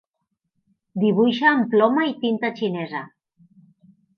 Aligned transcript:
Dibuixa 1.03 1.45
amb 1.51 1.69
ploma 1.75 2.07
i 2.13 2.17
tinta 2.25 2.53
xinesa. 2.63 3.07